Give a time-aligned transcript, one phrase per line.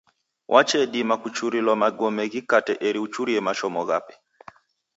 [0.53, 4.13] Wachedima kuchangilwa magome ghikate eri uchurie mashomo ghape.